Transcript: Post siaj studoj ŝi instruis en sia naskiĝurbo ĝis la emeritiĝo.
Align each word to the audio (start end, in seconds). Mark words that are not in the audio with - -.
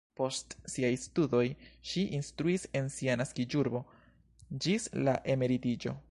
Post 0.19 0.53
siaj 0.75 0.89
studoj 1.01 1.41
ŝi 1.89 2.05
instruis 2.19 2.65
en 2.79 2.89
sia 2.95 3.17
naskiĝurbo 3.23 3.83
ĝis 4.65 4.93
la 5.09 5.17
emeritiĝo. 5.35 5.99